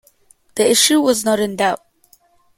[0.55, 1.83] The issue was not in doubt.